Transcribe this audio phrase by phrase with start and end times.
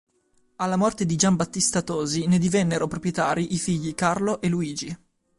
[0.55, 4.97] Alla morte di Gian Battista Tosi ne divennero proprietari i figli, Carlo e Luigi.